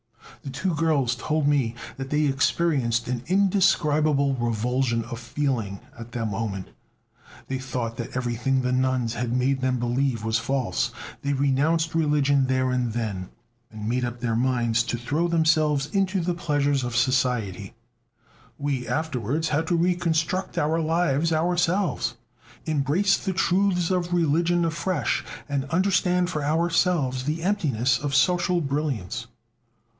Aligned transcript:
The 0.43 0.49
two 0.49 0.73
girls 0.73 1.13
told 1.15 1.47
me 1.47 1.75
that 1.97 2.09
they 2.09 2.25
experienced 2.25 3.07
an 3.07 3.21
indescribable 3.27 4.33
revulsion 4.33 5.05
of 5.05 5.19
feeling 5.19 5.79
at 5.95 6.13
the 6.13 6.25
moment; 6.25 6.69
they 7.47 7.59
thought 7.59 7.97
that 7.97 8.17
everything 8.17 8.61
the 8.63 8.71
nuns 8.71 9.13
had 9.13 9.31
made 9.31 9.61
them 9.61 9.77
believe 9.77 10.23
was 10.23 10.39
false; 10.39 10.89
they 11.21 11.33
renounced 11.33 11.93
religion 11.93 12.47
there 12.47 12.71
and 12.71 12.93
then, 12.93 13.29
and 13.71 13.87
made 13.87 14.03
up 14.03 14.19
their 14.19 14.35
minds 14.35 14.81
to 14.81 14.97
throw 14.97 15.27
themselves 15.27 15.85
into 15.93 16.19
the 16.19 16.33
pleasures 16.33 16.83
of 16.83 16.95
society. 16.95 17.75
"We 18.57 18.87
afterwards 18.87 19.49
had 19.49 19.67
to 19.67 19.75
reconstruct 19.75 20.57
our 20.57 20.79
lives 20.81 21.31
ourselves, 21.31 22.15
embrace 22.65 23.15
the 23.17 23.33
truths 23.33 23.91
of 23.91 24.11
religion 24.11 24.65
afresh, 24.65 25.23
and 25.47 25.65
understand 25.65 26.31
for 26.31 26.43
ourselves 26.43 27.25
the 27.25 27.43
emptiness 27.43 27.99
of 27.99 28.15
social 28.15 28.61
brilliance." 28.61 29.27